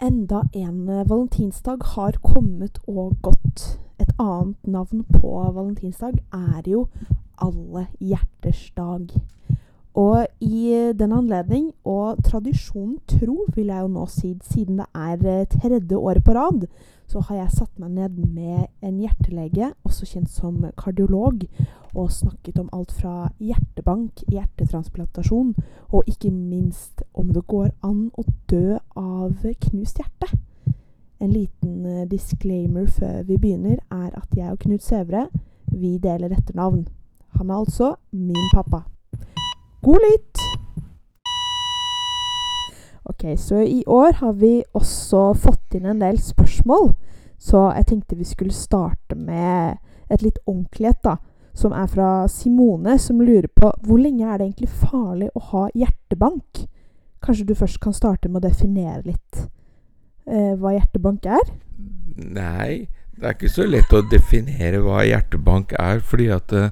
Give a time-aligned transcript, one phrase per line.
[0.00, 3.80] Enda en eh, valentinsdag har kommet og gått.
[3.98, 6.84] Et annet navn på valentinsdag er jo
[7.42, 9.10] Alle hjerters dag.
[9.98, 15.26] Og i den anledning, og tradisjonen tro, vil jeg jo nå si, siden det er
[15.26, 16.68] eh, tredje året på rad,
[17.08, 21.46] så har jeg satt meg ned med en hjertelege, også kjent som kardiolog,
[21.96, 25.54] og snakket om alt fra hjertebank, hjertetransplantasjon,
[25.88, 30.28] og ikke minst om det går an å dø av knust hjerte.
[31.18, 35.26] En liten eh, disclaimer før vi begynner er at jeg og Knut Sævre,
[35.72, 36.86] vi deler etternavn.
[37.40, 38.84] Han er altså min pappa.
[39.82, 40.27] God lytt!
[43.18, 46.92] Ok, så i år har vi også fått inn en del spørsmål.
[47.34, 51.16] Så jeg tenkte vi skulle starte med et litt ordentlighet, da.
[51.50, 55.64] Som er fra Simone, som lurer på hvor lenge er det egentlig farlig å ha
[55.74, 56.60] hjertebank?
[57.18, 61.50] Kanskje du først kan starte med å definere litt eh, hva hjertebank er?
[62.22, 62.86] Nei,
[63.18, 66.64] det er ikke så lett å definere hva hjertebank er, fordi at det,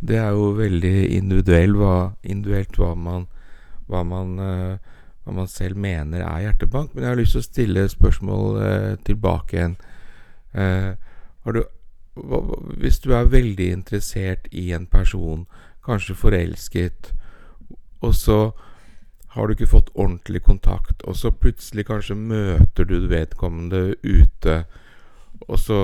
[0.00, 3.28] det er jo veldig individuelt hva, individuelt hva man,
[3.92, 4.92] hva man uh,
[5.24, 6.92] hva man selv mener er hjertebank.
[6.94, 9.76] Men jeg har lyst til å stille spørsmål eh, tilbake igjen.
[10.52, 10.92] Eh,
[11.54, 11.62] du,
[12.14, 12.42] hva,
[12.80, 15.46] hvis du er veldig interessert i en person,
[15.84, 17.12] kanskje forelsket,
[18.04, 18.38] og så
[19.34, 24.62] har du ikke fått ordentlig kontakt, og så plutselig kanskje møter du vedkommende ute,
[25.48, 25.78] og så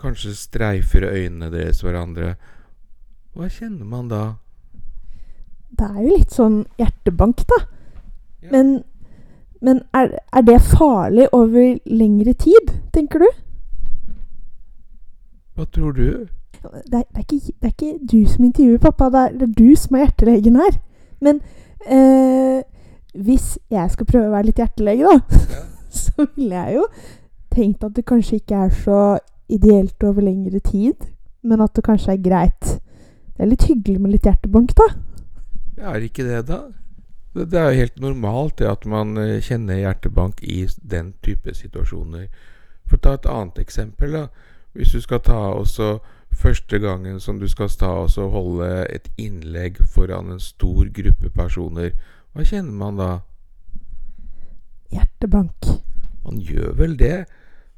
[0.00, 2.34] kanskje streifer øynene deres hverandre.
[3.36, 4.24] Hva kjenner man da?
[5.70, 7.60] Det er jo litt sånn hjertebank, da.
[8.48, 8.82] Men,
[9.60, 13.28] men er, er, det farlig over lengre tid, tenker du?
[15.54, 16.26] Hva tror du?
[16.60, 19.48] Det er, det er, ikke, det er ikke, du som intervjuer pappa, det er, det
[19.48, 20.76] er, du som er hjertelegen her.
[21.20, 21.40] Men
[21.86, 22.60] eh,
[23.14, 25.64] hvis jeg skal prøve å være litt hjertelege, da, ja.
[26.02, 26.86] så ville jeg jo
[27.50, 29.00] tenkt at det kanskje ikke er så
[29.50, 31.08] ideelt over lengre tid,
[31.42, 32.76] men at det kanskje er greit.
[33.34, 34.90] Det er litt hyggelig med litt hjertebank, da.
[35.80, 36.60] Ja, er ikke det, da?
[37.34, 42.26] Det er helt normalt det at man eh, kjenner hjertebank i den type situasjoner.
[42.88, 44.12] For å ta et annet eksempel.
[44.12, 44.26] da,
[44.74, 46.00] Hvis du skal ta også
[46.34, 51.92] første gangen som du skal ta og holde et innlegg foran en stor gruppe personer,
[52.32, 53.10] hva kjenner man da?
[54.90, 55.70] Hjertebank.
[56.24, 57.26] Man gjør vel det.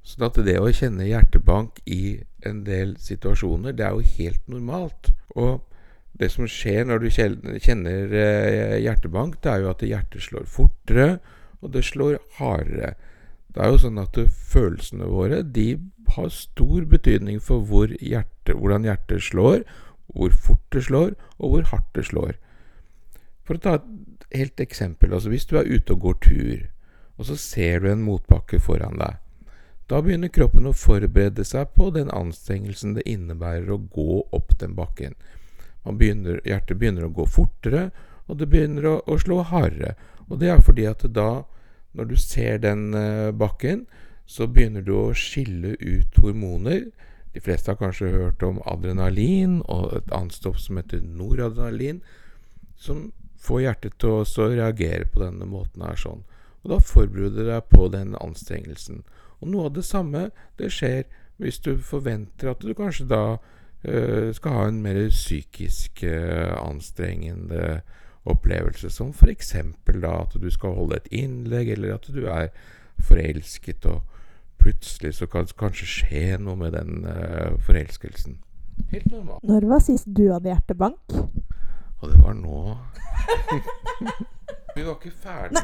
[0.02, 5.12] Sånn at det å kjenne hjertebank i en del situasjoner, det er jo helt normalt.
[5.36, 5.60] Og
[6.20, 11.08] det som skjer når du kjenner eh, hjertebank, det er jo at hjertet slår fortere,
[11.62, 12.94] og det slår hardere.
[13.52, 14.18] Det er jo sånn at
[14.52, 15.66] følelsene våre de
[16.16, 19.64] har stor betydning for hvor hjerte, hvordan hjertet slår,
[20.12, 22.36] hvor fort det slår, og hvor hardt det slår.
[23.46, 25.12] For å ta et helt eksempel.
[25.12, 26.68] altså Hvis du er ute og går tur,
[27.18, 29.18] og så ser du en motbakke foran deg.
[29.90, 34.76] Da begynner kroppen å forberede seg på den anstrengelsen det innebærer å gå opp den
[34.78, 35.16] bakken.
[35.84, 37.90] Begynner, hjertet begynner å gå fortere,
[38.30, 39.96] og det begynner å, å, slå hardere.
[40.28, 41.42] Og det er fordi at da,
[41.98, 43.86] når du ser den uh, bakken,
[44.26, 46.86] så begynner du å skille ut hormoner.
[47.34, 51.98] De fleste har kanskje hørt om adrenalin og et annet stoff som heter noradrenalin,
[52.78, 53.10] som
[53.42, 56.22] får hjertet til å reagere på denne måten her sånn.
[56.62, 59.02] Og da forbereder du deg på den anstrengelsen.
[59.42, 60.28] Og noe av det samme
[60.60, 61.08] det skjer
[61.42, 63.61] hvis du forventer at du kanskje da Eh,
[64.34, 67.80] skal ha en mer psykisk eh, anstrengende
[68.24, 69.56] opplevelse, som f.eks.
[69.86, 72.52] da at du skal holde et innlegg, eller at du er
[73.02, 74.02] forelsket, og
[74.62, 78.38] plutselig så kan det kanskje skje noe med den uh, forelskelsen.
[78.92, 79.42] Helt normalt.
[79.42, 81.16] Når var sist du hadde hjertebank?
[82.02, 82.76] Og det var nå.
[84.76, 85.58] Vi var ikke ferdig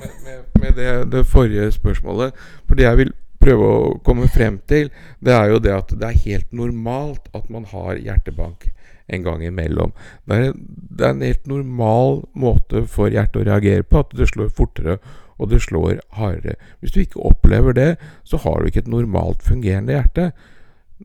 [0.00, 2.32] med, med, med det, det, forrige spørsmålet.
[2.68, 3.12] Fordi jeg vil
[3.42, 7.50] prøve å komme frem til, det er jo det at det er helt normalt at
[7.52, 8.68] man har hjertebank
[9.12, 9.92] en gang imellom.
[10.28, 14.30] Det er, det er en helt normal måte for hjertet å reagere på, at det
[14.30, 14.98] slår fortere
[15.42, 16.54] og det slår hardere.
[16.80, 17.90] Hvis du ikke opplever det,
[18.24, 20.30] så har du ikke et normalt fungerende hjerte.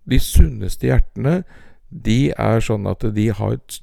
[0.06, 1.42] De sunneste hjertene
[1.90, 3.80] de er sånn at de har et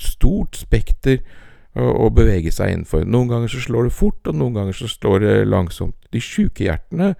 [0.00, 1.20] stort spekter
[1.74, 3.04] å bevege seg innenfor.
[3.08, 5.96] Noen ganger så slår det fort, og noen ganger så slår det langsomt.
[6.12, 7.14] De sjuke hjertene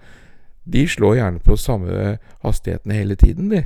[0.63, 3.65] de slår gjerne på samme hastigheten hele tiden, de.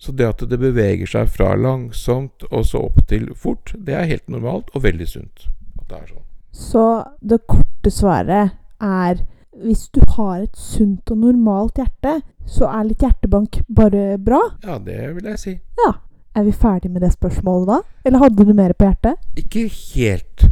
[0.00, 4.08] Så det at det beveger seg fra langsomt og så opp til fort, det er
[4.08, 5.48] helt normalt og veldig sunt.
[5.82, 6.26] At det er sånn.
[6.56, 6.84] Så
[7.20, 9.20] det korte svaret er
[9.60, 14.40] hvis du har et sunt og normalt hjerte, så er litt hjertebank bare bra?
[14.64, 15.56] Ja, det vil jeg si.
[15.84, 15.92] Ja.
[16.38, 17.78] Er vi ferdig med det spørsmålet da?
[18.06, 19.18] Eller hadde du mer på hjertet?
[19.36, 20.44] Ikke helt.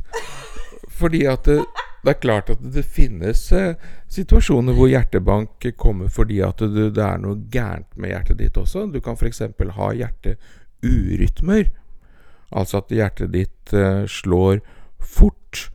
[0.98, 1.46] Fordi at
[2.04, 3.74] det, er klart at det finnes eh,
[4.12, 8.86] situasjoner hvor hjertebank kommer fordi at det, det er noe gærent med hjertet ditt også.
[8.92, 9.42] Du kan f.eks.
[9.78, 11.72] ha hjerteurytmer.
[12.48, 14.62] Altså at hjertet ditt eh, slår
[14.98, 15.68] fort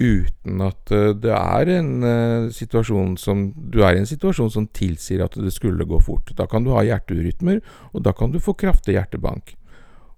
[0.00, 4.68] uten at eh, det er en eh, situasjon som Du er i en situasjon som
[4.72, 6.32] tilsier at det skulle gå fort.
[6.36, 7.60] Da kan du ha hjerteurytmer,
[7.92, 9.54] og da kan du få kraftig hjertebank.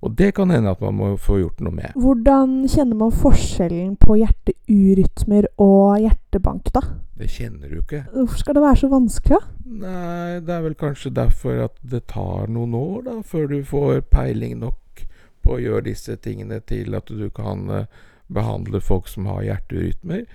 [0.02, 1.94] Og det kan hende at man må få gjort noe med.
[1.94, 6.82] Hvordan kjenner man forskjellen på hjerteurytmer og hjertebank, da?
[7.22, 8.02] Det kjenner du ikke.
[8.10, 9.58] Hvorfor skal det være så vanskelig, da?
[9.82, 14.02] Nei, det er vel kanskje derfor at det tar noen år da, før du får
[14.10, 15.04] peiling nok
[15.42, 18.02] på å gjøre disse tingene til at du kan uh,
[18.32, 20.26] behandle folk som har hjerteurytmer.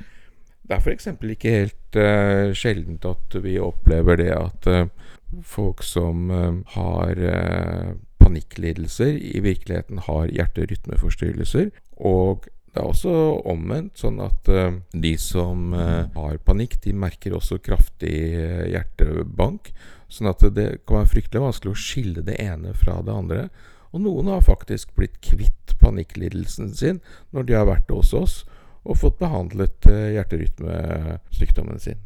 [0.68, 1.12] Det er f.eks.
[1.12, 5.14] ikke helt uh, sjeldent at vi opplever det at uh,
[5.44, 6.32] folk som
[6.72, 7.20] har
[8.28, 11.72] panikklidelser i virkeligheten har hjerterytmeforstyrrelser.
[11.98, 12.48] Og
[12.78, 13.14] det er også
[13.50, 19.72] omvendt, sånn at uh, de som uh, har panikk, de merker også kraftig uh, hjertebank.
[20.12, 23.48] Sånn at det kan være fryktelig vanskelig å skille det ene fra det andre.
[23.96, 27.02] Og noen har faktisk blitt kvitt panikklidelsen sin
[27.34, 28.42] når de har vært hos oss
[28.88, 32.00] og fått behandlet hjerterytmesykdommen sin.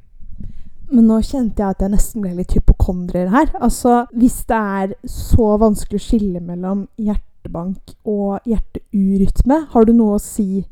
[0.91, 3.51] Men nå kjente jeg at jeg nesten ble litt hypokondrer her.
[3.63, 10.17] Altså, hvis det er så vanskelig å skille mellom hjertebank og hjerteurytme, har du noe
[10.17, 10.65] å si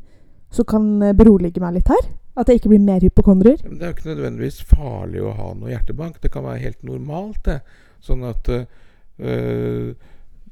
[0.52, 0.86] som kan
[1.16, 2.10] berolige meg litt her?
[2.38, 3.58] At jeg ikke blir mer hypokondrer?
[3.64, 6.20] Det er jo ikke nødvendigvis farlig å ha noe hjertebank.
[6.22, 7.58] Det kan være helt normalt, det.
[8.04, 9.90] Sånn at øh,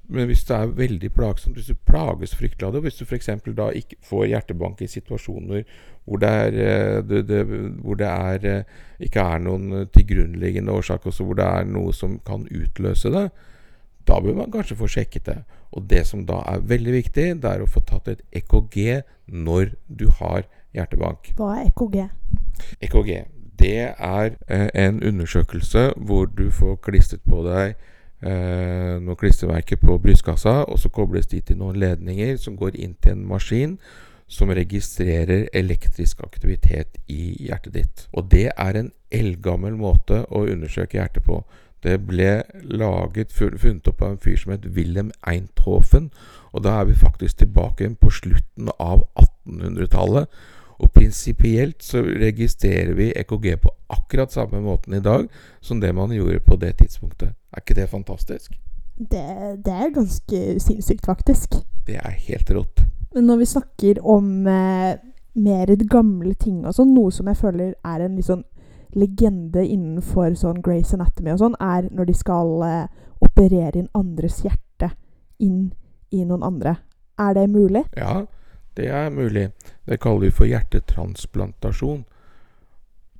[0.08, 3.04] men hvis det er veldig plagsomt, hvis du plages fryktelig av det, og hvis du
[3.04, 3.28] f.eks.
[3.56, 5.66] da ikke får hjertebank i situasjoner
[6.08, 7.42] hvor det, er, eh, det, det,
[7.84, 12.16] hvor det er, eh, ikke er noen tilgrunnliggende årsak, også hvor det er noe som
[12.24, 13.26] kan utløse det,
[14.08, 15.38] da bør man kanskje få sjekket det.
[15.76, 19.74] Og det som da er veldig viktig, det er å få tatt et EKG når
[19.92, 21.34] du har hjertebank.
[21.36, 21.98] Hva er EKG?
[22.88, 23.12] EKG,
[23.60, 27.76] det er eh, en undersøkelse hvor du får klistret på deg
[28.22, 32.96] eh, noen klistremerker på brystkassa, og så kobles de til noen ledninger som går inn
[33.02, 33.78] til en maskin
[34.28, 38.04] som registrerer elektrisk aktivitet i hjertet ditt.
[38.12, 41.40] Og det er en eldgammel måte å undersøke hjertet på.
[41.82, 46.10] Det ble laget, funnet opp av en fyr som het Wilhelm Einthofen.
[46.52, 50.28] Og da er vi faktisk tilbake på slutten av 1800-tallet.
[50.78, 55.26] Og prinsipielt så registrerer vi EKG på akkurat samme måten i dag
[55.60, 57.37] som det man gjorde på det tidspunktet.
[57.52, 58.54] Er ikke det fantastisk?
[58.98, 59.24] Det,
[59.64, 61.60] det er ganske sinnssykt, faktisk.
[61.86, 62.82] Det er helt rått.
[63.14, 64.98] Men når vi snakker om eh,
[65.38, 68.44] mer gamle ting og sånn, noe som jeg føler er en litt sånn
[68.98, 72.84] legende innenfor sånn Grace Anatomy og sånn, er når de skal eh,
[73.24, 74.92] operere inn andres hjerte
[75.38, 75.70] inn
[76.10, 76.76] i noen andre.
[77.18, 77.84] Er det mulig?
[77.96, 78.24] Ja,
[78.78, 79.48] det er mulig.
[79.86, 82.04] Det kaller vi for hjertetransplantasjon.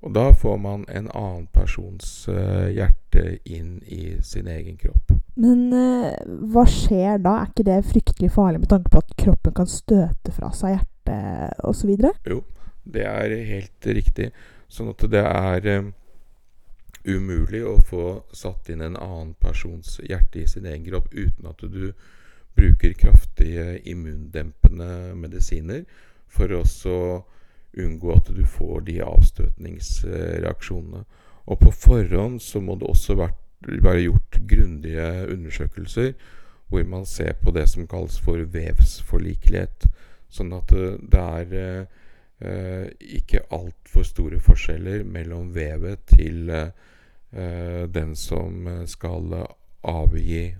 [0.00, 5.10] Og da får man en annen persons uh, hjerte inn i sin egen kropp.
[5.38, 6.14] Men uh,
[6.52, 7.40] hva skjer da?
[7.40, 11.64] Er ikke det fryktelig farlig med tanke på at kroppen kan støte fra seg hjertet
[11.66, 11.96] osv.?
[12.30, 12.42] Jo,
[12.86, 14.30] det er helt riktig.
[14.70, 15.90] Sånn at det er um,
[17.08, 18.04] umulig å få
[18.36, 21.90] satt inn en annen persons hjerte i sin egen kropp uten at du
[22.58, 25.84] bruker kraftige immundempende medisiner
[26.28, 26.94] for også
[27.76, 31.04] unngå at du får de avstøtningsreaksjonene.
[31.48, 36.12] Og på forhånd så må det også være gjort grundige undersøkelser
[36.68, 39.86] hvor man ser på det som kalles for vevsforlikelighet.
[40.28, 41.54] Sånn at det er
[42.44, 46.68] eh, ikke altfor store forskjeller mellom vevet til eh,
[47.88, 49.32] den som skal
[49.88, 50.54] avgi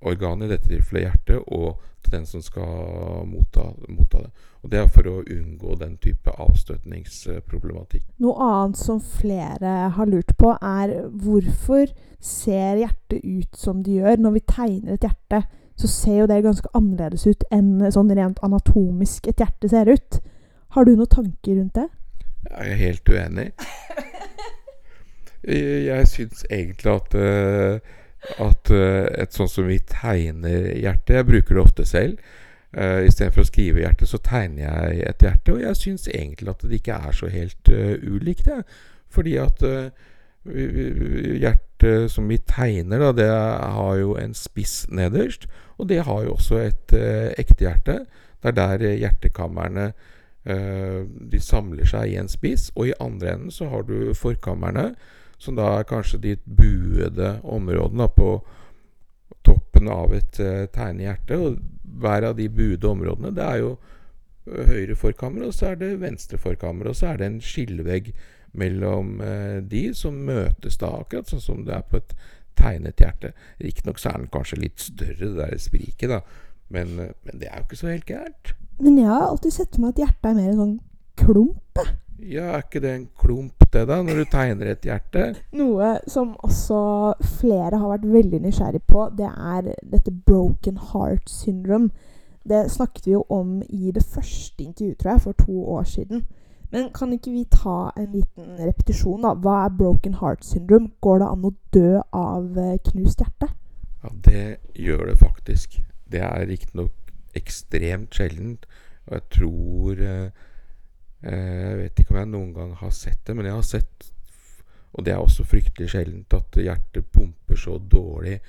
[0.00, 1.76] organet, i dette tilfellet hjertet, og
[2.10, 4.30] til den som skal motta, motta, det.
[4.62, 8.04] Og Det er for å unngå den type avstøtningsproblematikk.
[8.20, 11.86] Noe annet som flere har lurt på, er hvorfor
[12.20, 14.20] ser hjertet ut som det gjør?
[14.20, 15.44] Når vi tegner et hjerte,
[15.80, 20.20] så ser jo det ganske annerledes ut enn sånn rent anatomisk et hjerte ser ut.
[20.76, 21.88] Har du noen tanker rundt det?
[22.50, 23.48] Jeg er helt uenig.
[25.40, 31.56] Jeg syns egentlig at uh, at uh, et sånt som vi tegner hjertet Jeg bruker
[31.56, 32.20] det ofte selv.
[32.70, 35.56] Uh, Istedenfor å skrive hjerte, så tegner jeg et hjerte.
[35.56, 38.60] Og jeg syns egentlig at det ikke er så helt uh, ulikt, det.
[39.10, 39.88] Fordi at uh,
[40.46, 45.48] hjertet som vi tegner, da, det har jo en spiss nederst.
[45.80, 47.98] Og det har jo også et uh, ekte hjerte.
[48.40, 49.92] Det er der hjertekamrene
[50.40, 52.70] de samler seg i en spiss.
[52.72, 54.94] Og i andre enden så har du forkamrene
[55.40, 58.32] som da er kanskje de buede områdene på
[59.46, 61.38] toppen av et uh, tegnehjerte.
[61.40, 61.60] Og
[62.00, 63.72] hver av de buede områdene, det er jo
[64.50, 66.90] høyre forkammer, og så er det venstre forkammer.
[66.90, 68.12] Og så er det en skillevegg
[68.60, 72.14] mellom uh, de som møtes da, akkurat sånn som det er på et
[72.60, 73.32] tegnet hjerte.
[73.60, 76.20] Riktignok så er den kanskje litt større, det der spriket, da.
[76.70, 78.52] Men, eh, men, det er jo ikke så helt gærent.
[78.80, 80.76] Men jeg har alltid sett for meg at hjertet er mer en sånn
[81.20, 81.80] klump.
[82.20, 85.30] Ja, er ikke det en klump, det, da, når du tegner et hjerte?
[85.56, 86.80] Noe som også
[87.38, 91.90] flere har vært veldig nysgjerrig på, det er dette broken heart syndrome.
[92.50, 96.24] Det snakket vi jo om i det første intervjuet, tror jeg, for to år siden.
[96.70, 99.34] Men kan ikke vi ta en liten repetisjon, da?
[99.34, 100.92] Hva er broken heart syndrome?
[101.02, 103.50] Går det an å dø av eh, knust hjerte?
[104.04, 104.44] Ja, det
[104.78, 105.80] gjør det faktisk.
[106.10, 108.68] Det er riktignok ekstremt sjeldent.
[109.08, 110.46] Og jeg tror eh,
[111.20, 114.06] Jeg vet ikke om jeg noen gang har sett det, men jeg har sett
[114.96, 118.40] Og det er også fryktelig sjeldent at hjertet pumper så dårlig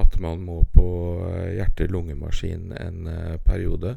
[0.00, 0.86] at man må på
[1.54, 3.10] hjerte-lungemaskin en
[3.44, 3.92] periode.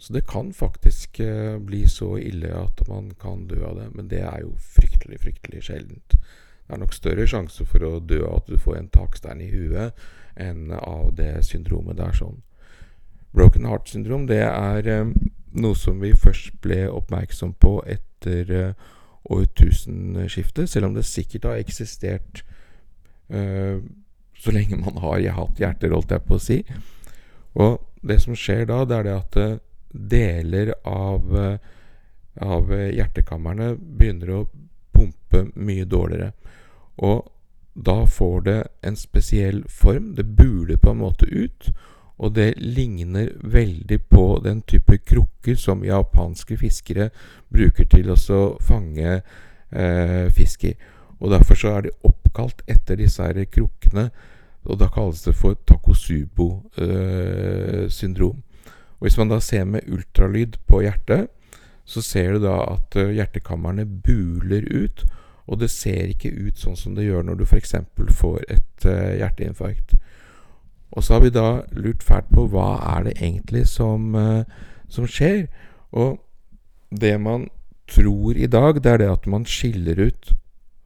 [0.00, 3.88] Så det kan faktisk eh, bli så ille at man kan dø av det.
[3.94, 6.14] Men det er jo fryktelig, fryktelig sjeldent.
[6.16, 9.50] Det er nok større sjanse for å dø av at du får en takstein i
[9.52, 9.92] huet,
[10.40, 12.40] enn av det syndromet der sånn.
[13.36, 15.12] Broken heart syndrom det er eh,
[15.52, 18.88] noe som vi først ble oppmerksom på etter eh,
[19.30, 22.40] årtusenskiftet, selv om det sikkert har eksistert
[23.28, 23.76] uh,
[24.40, 26.56] så lenge man har hatt hjerter, holdt jeg på å si.
[27.60, 29.58] Og det som skjer da, det er det at eh,
[29.90, 31.28] deler av,
[32.40, 34.40] av hjertekamrene begynner å
[34.96, 36.32] pumpe mye dårligere.
[37.04, 37.28] Og
[37.74, 40.14] da får det en spesiell form.
[40.14, 41.70] Det buler på en måte ut.
[42.20, 47.08] Og det ligner veldig på den type krukker som japanske fiskere
[47.48, 48.16] bruker til å
[48.60, 50.74] fange eh, fisk i.
[51.20, 54.10] Og Derfor så er de oppkalt etter disse her krukkene.
[54.68, 58.36] Og da kalles det for takosubo-syndrom.
[58.36, 58.42] Eh,
[59.00, 61.32] og Hvis man da ser med ultralyd på hjertet,
[61.84, 65.04] så ser du da at uh, hjertekamrene buler ut.
[65.50, 67.74] Og det ser ikke ut sånn som det gjør når du f.eks.
[68.20, 69.96] får et uh, hjerteinfarkt.
[70.90, 74.42] Og så har vi da lurt fælt på hva er det egentlig som, uh,
[74.90, 75.46] som skjer.
[75.94, 76.18] Og
[76.90, 77.48] det man
[77.90, 80.36] tror i dag, det er det at man skiller ut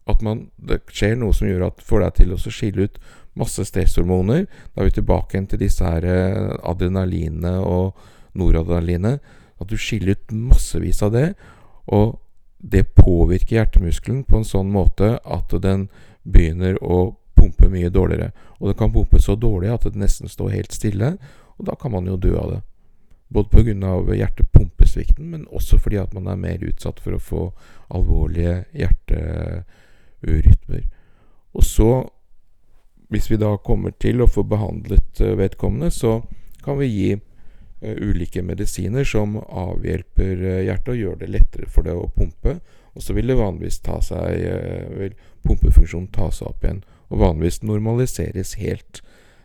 [0.07, 2.99] At man, det skjer noe som gjør at får deg til å skille ut
[3.41, 4.43] masse stresshormoner.
[4.75, 6.05] Da er vi tilbake igjen til disse her
[6.61, 7.97] adrenalinene og
[8.37, 9.25] noradrenalinet.
[9.57, 11.31] At du skiller ut massevis av det.
[11.89, 12.19] Og
[12.61, 15.89] det påvirker hjertemuskelen på en sånn måte at den
[16.21, 18.31] begynner å pumpe mye dårligere.
[18.61, 21.09] Og det kan pumpe så dårlig at det nesten står helt stille,
[21.59, 22.63] og da kan man jo dø av det.
[23.35, 23.93] Både pga.
[24.15, 27.53] hjertepumpesvikten, men også fordi at man er mer utsatt for å få
[27.95, 30.83] alvorlige hjerteurytmer.
[31.55, 32.09] Og så
[33.15, 36.19] hvis vi da kommer til å få behandlet eh, vedkommende, så
[36.65, 37.21] kan vi gi uh,
[38.01, 42.57] ulike medisiner som avhjelper uh, hjertet og gjør det lettere for det å pumpe.
[42.95, 44.47] Og så vil det vanligvis ta seg
[44.97, 46.81] vil pumpefunksjonen ta seg opp igjen,
[47.15, 49.05] og vanligvis normaliseres helt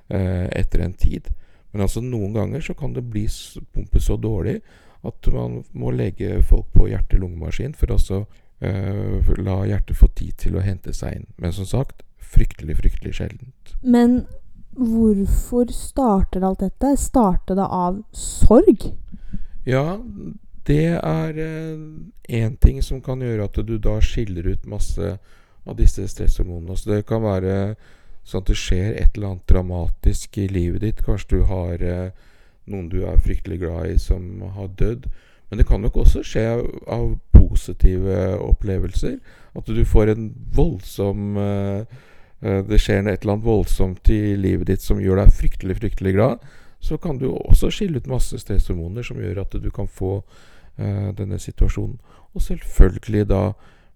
[0.10, 1.28] etter en tid.
[1.70, 3.28] Men altså noen ganger så kan det bli
[3.76, 4.56] pumpe så dårlig
[5.06, 8.00] at man må legge folk på hjerte-lungemaskin for å
[9.40, 11.28] la hjertet få tid til å hente seg inn.
[11.38, 13.76] Men som sagt, fryktelig, fryktelig sjeldent.
[13.82, 14.24] Men
[14.76, 16.96] hvorfor starter alt dette?
[16.98, 18.90] Starter det av sorg?
[19.68, 20.00] Ja,
[20.70, 25.18] det er én eh, ting som kan gjøre at du da skiller ut masse
[25.70, 26.78] av disse stresshormonene.
[26.78, 27.56] Så det kan være
[28.28, 31.06] sånn at det skjer et eller annet dramatisk i livet ditt.
[31.06, 32.12] Kanskje du har eh,
[32.70, 35.10] noen du er fryktelig glad i, som har dødd.
[35.50, 36.46] Men det kan nok også skje
[36.86, 39.16] av, positive opplevelser.
[39.58, 42.00] At du får en voldsom eh,
[42.42, 46.14] Eh, det skjer et eller annet voldsomt i livet ditt som gjør deg fryktelig, fryktelig
[46.16, 46.46] glad,
[46.80, 50.22] så kan du også skille ut masse stresshormoner som gjør at du kan få
[50.80, 51.98] denne situasjonen.
[52.32, 53.40] Og selvfølgelig da,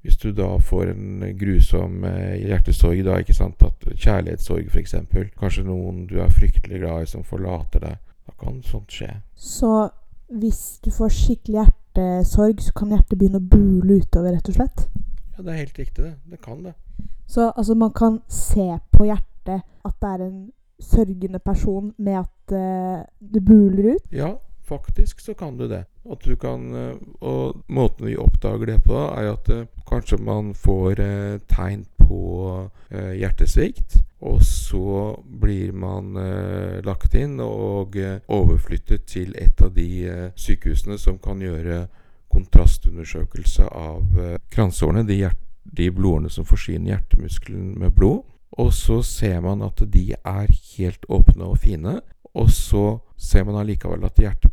[0.03, 4.97] hvis du da får en grusom uh, hjertesorg, da, ikke sant, at kjærlighetssorg f.eks.,
[5.39, 9.09] kanskje noen du er fryktelig glad i som forlater deg, da kan sånt skje.
[9.35, 9.71] Så
[10.33, 14.85] hvis du får skikkelig hjertesorg, så kan hjertet begynne å bule utover, rett og slett?
[15.37, 16.15] Ja, det er helt riktig, det.
[16.29, 16.75] Det kan det.
[17.27, 20.39] Så altså, man kan se på hjertet at det er en
[20.83, 24.11] sørgende person med at uh, det buler ut?
[24.11, 24.33] Ja,
[24.65, 25.83] faktisk så kan du det.
[26.11, 30.53] At du kan, uh, og måten vi oppdager det på, er at uh, kanskje man
[30.53, 30.99] får
[31.51, 33.99] tegn på hjertesvikt.
[34.23, 36.13] Og så blir man
[36.85, 37.95] lagt inn og
[38.31, 41.85] overflyttet til et av de sykehusene som kan gjøre
[42.33, 44.19] kontrastundersøkelse av
[44.51, 45.23] kransårene, de
[45.63, 48.23] de blodårene som forsyner hjertemuskelen med blod.
[48.61, 51.99] Og så ser man at de er helt åpne og fine.
[52.33, 54.52] Og så ser man allikevel at hjertet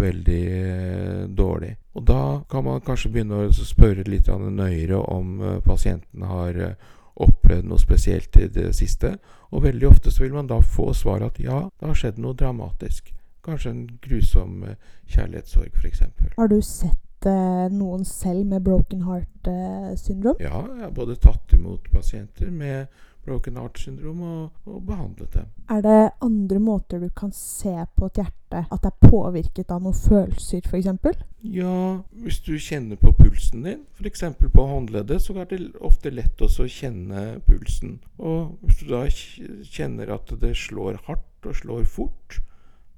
[0.00, 1.74] veldig eh, dårlig.
[1.98, 6.94] Og da kan man kanskje begynne å spørre litt nøyere om eh, pasienten har eh,
[7.18, 9.16] opplevd noe spesielt i det siste.
[9.50, 12.36] Og veldig ofte så vil man da få svar at ja, det har skjedd noe
[12.38, 13.12] dramatisk.
[13.44, 14.64] Kanskje en grusom
[15.08, 16.02] kjærlighetssorg, f.eks.
[16.36, 17.28] Har du sett
[17.74, 20.38] noen selv med broken heart-syndrom?
[20.38, 22.86] Ja, jeg har både tatt imot pasienter med
[23.26, 25.48] broken heart-syndrom og, og, behandlet dem.
[25.70, 29.82] Er det andre måter du kan se på et hjerte at det er påvirket av
[29.84, 31.24] noen følelser, f.eks.?
[31.44, 34.24] Ja, hvis du kjenner på pulsen din, f.eks.
[34.40, 37.98] på håndleddet, så er det ofte lett også å kjenne pulsen.
[38.18, 42.40] Og hvis du da kjenner at det slår hardt og slår fort,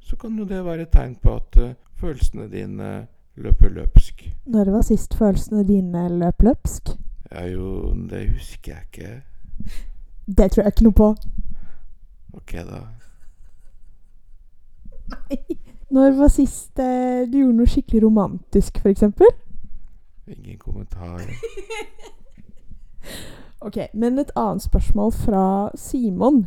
[0.00, 2.90] så kan jo det være et tegn på at uh, følelsene dine
[3.40, 4.24] løper løpsk.
[4.50, 6.94] Når var sist følelsene dine løp løpsk?
[7.30, 9.80] Ja jo, det husker jeg ikke.
[10.36, 11.10] Det tror jeg ikke noe på.
[12.38, 12.84] Ok, da.
[15.10, 15.58] Nei.
[15.90, 19.08] Når var sist eh, du gjorde noe skikkelig romantisk, f.eks.?
[20.30, 21.24] Ingen kommentar.
[23.66, 25.44] ok, men et annet spørsmål fra
[25.74, 26.44] Simon.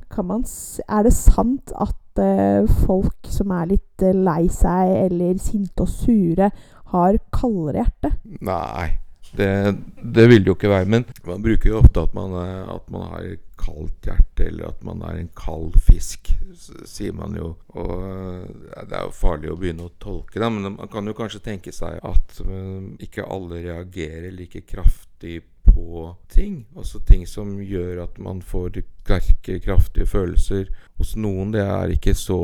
[0.88, 5.92] er det sant at eh, folk som er litt eh, lei seg eller sinte og
[5.92, 6.52] sure,
[6.96, 8.16] har kaldere hjerte?
[8.40, 9.00] Nei.
[9.34, 10.86] Det, det, vil det jo ikke være.
[10.86, 12.32] Men man bruker jo ofte at man,
[12.70, 13.28] at man har
[13.64, 17.54] kaldt hjerte, eller at man er en kald fisk, sier man jo.
[17.80, 21.44] Og Det er jo farlig å begynne å tolke det, men man kan jo kanskje
[21.46, 26.64] tenke seg at um, ikke alle reagerer like kraftig på ting.
[26.76, 30.68] Altså ting som gjør at man får sterke, kraftige følelser
[31.00, 31.54] hos noen.
[31.56, 31.66] Det
[31.98, 32.40] ikke så,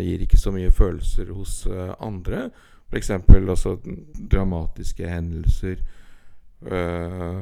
[0.00, 2.48] gir ikke så mye følelser hos uh, andre.
[2.90, 3.10] F.eks.
[3.10, 3.78] altså
[4.30, 5.80] dramatiske hendelser
[6.64, 7.38] Eh,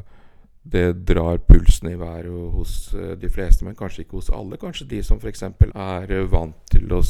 [0.63, 4.57] det drar pulsen i været hos eh, de fleste, men kanskje ikke hos alle.
[4.57, 5.43] Kanskje de som f.eks.
[5.43, 7.01] er vant til å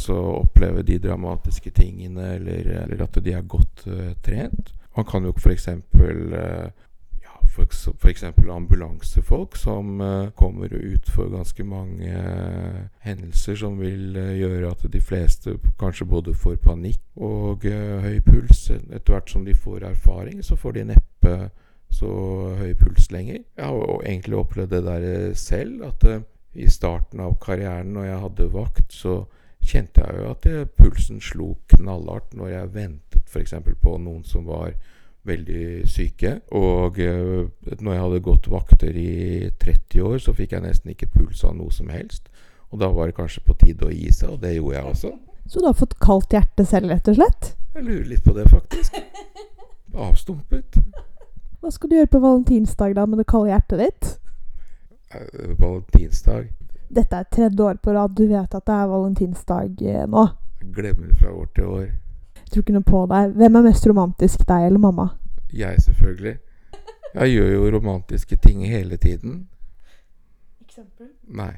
[0.40, 4.72] oppleve de dramatiske tingene, eller, eller at de er godt uh, trent.
[4.96, 5.68] Man kan jo f.eks.
[7.52, 8.22] F.eks.
[8.48, 10.00] ambulansefolk som
[10.36, 12.12] kommer ut for ganske mange
[13.04, 18.70] hendelser som vil gjøre at de fleste kanskje både får panikk og høy puls.
[18.72, 21.36] Etter hvert som de får erfaring, så får de neppe
[21.92, 22.08] så
[22.58, 23.42] høy puls lenger.
[23.58, 25.84] Jeg har egentlig opplevd det der eh, selv.
[25.88, 29.22] At uh, i starten av karrieren når jeg hadde vakt, så
[29.62, 33.54] kjente jeg jo at jeg, pulsen slo knallhardt når jeg ventet f.eks.
[33.80, 34.74] på noen som var
[35.28, 36.38] veldig syke.
[36.58, 37.44] Og uh,
[37.78, 41.56] når jeg hadde gått vakter i 30 år, så fikk jeg nesten ikke puls av
[41.58, 42.32] noe som helst.
[42.72, 45.12] Og da var det kanskje på tide å gi seg, og det gjorde jeg også.
[45.46, 47.52] Så du har fått kaldt hjerte selv, rett og slett?
[47.74, 48.96] Jeg lurer litt på det, faktisk.
[50.06, 50.78] Avstumpet.
[51.62, 54.06] Hva skal du gjøre på valentinsdag da med det kalde hjertet ditt?
[55.14, 56.48] Uh, valentinsdag?
[56.90, 58.16] Dette er tredje år på rad.
[58.18, 60.24] Du vet at det er valentinsdag eh, nå.
[60.58, 61.84] Jeg glemmer fra år til år.
[62.40, 63.36] Jeg tror ikke noe på deg.
[63.38, 65.06] Hvem er mest romantisk, deg eller mamma?
[65.54, 66.32] Jeg, selvfølgelig.
[67.14, 69.36] Jeg gjør jo romantiske ting hele tiden.
[70.66, 71.12] Eksempel?
[71.30, 71.52] Nei.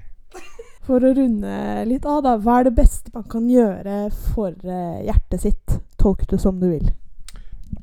[0.84, 1.56] For å runde
[1.88, 2.36] litt av, da.
[2.36, 5.78] Hva er det beste man kan gjøre for uh, hjertet sitt?
[5.96, 6.92] Tolk det som du vil.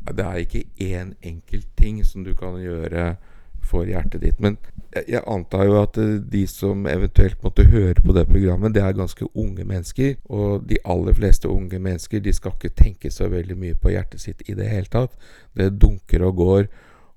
[0.08, 3.16] Det er ikke én enkelt ting som du kan gjøre
[3.62, 4.40] for hjertet ditt.
[4.42, 4.58] Men
[4.92, 8.98] jeg, antar jo at eh, de som eventuelt måtte høre på det programmet, det er
[8.98, 10.16] ganske unge mennesker.
[10.34, 14.24] Og de aller fleste unge mennesker de skal ikke tenke så veldig mye på hjertet
[14.24, 15.16] sitt i det hele tatt.
[15.58, 16.72] Det dunker og går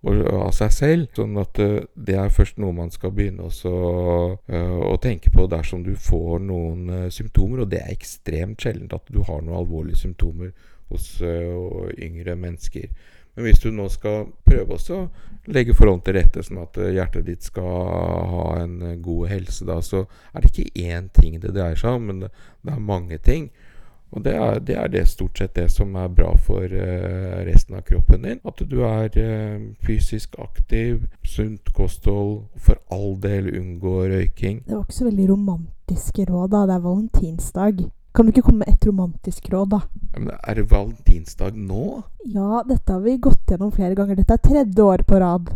[0.05, 1.09] av seg selv.
[1.17, 5.49] Sånn at uh, det er først noe man skal begynne også, uh, å tenke på
[5.49, 7.65] dersom du får noen symptomer.
[7.65, 10.53] Og det er ekstremt sjeldent at du har noen alvorlige symptomer
[10.93, 12.89] hos uh, yngre mennesker.
[13.35, 14.99] Men hvis du nå skal prøve å
[15.51, 17.71] legge forholdene til rette sånn at hjertet ditt skal
[18.31, 22.07] ha en god helse, da, så er det ikke én ting det dreier seg om,
[22.11, 22.31] men det,
[22.63, 23.49] det er mange ting.
[24.15, 27.75] Og det er, det er, det stort sett det som er bra for uh, resten
[27.75, 28.39] av kroppen din.
[28.47, 34.63] At du er uh, fysisk aktiv, sunt kosthold, for all del unngå røyking.
[34.69, 36.63] Det var ikke så veldig romantiske råd, da.
[36.71, 37.85] Det er valentinsdag.
[38.15, 39.81] Kan du ikke komme med et romantisk råd, da?
[40.15, 42.03] Ja, men Er det valentinsdag nå?
[42.31, 44.15] Ja, dette har vi gått gjennom flere ganger.
[44.21, 45.51] Dette er tredje år på rad.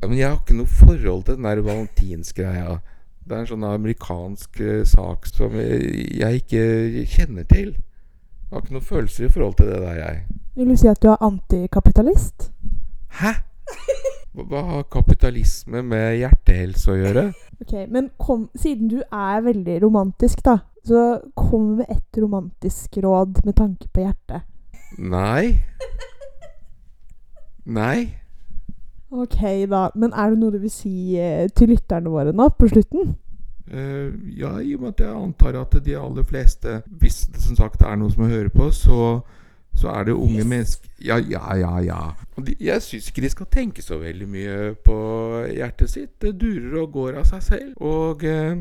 [0.00, 2.80] Ja, Men jeg har ikke noe forhold til den der valentinsgreia.
[3.22, 6.64] Det er en sånn amerikansk uh, sak som jeg, jeg ikke
[7.14, 7.76] kjenner til.
[7.78, 10.40] Jeg har ikke noen følelser i forhold til det der, jeg.
[10.58, 12.50] Vil du si at du er antikapitalist?
[13.20, 13.36] Hæ?
[14.34, 17.24] Hva har kapitalisme med hjertehelse å gjøre?
[17.62, 23.42] Ok, Men kom, siden du er veldig romantisk, da, så kom med et romantisk råd
[23.44, 24.46] med tanke på hjertet.
[24.98, 25.60] Nei.
[27.64, 28.08] Nei.
[29.10, 29.40] Ok,
[29.70, 29.88] da.
[29.94, 33.12] Men er det noe du vil si eh, til lytterne våre nå, på slutten?
[33.70, 37.58] Uh, ja, i og med at jeg antar at de aller fleste, hvis det som
[37.58, 39.20] sagt er noe som hører på, så
[39.74, 42.00] så er det unge mennesker Ja, ja, ja, ja.
[42.46, 44.96] De, jeg syns ikke de skal tenke så veldig mye på
[45.54, 46.10] hjertet sitt.
[46.22, 47.70] Det durer og går av seg selv.
[47.80, 48.58] Og eh,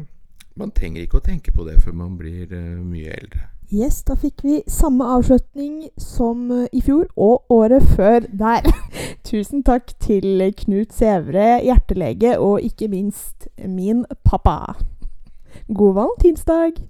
[0.60, 3.48] man trenger ikke å tenke på det før man blir eh, mye eldre.
[3.70, 8.66] Yes, da fikk vi samme avslutning som eh, i fjor og året før der.
[9.30, 14.76] Tusen takk til Knut Sævre, hjertelege, og ikke minst min pappa.
[15.70, 16.82] God valentinsdag!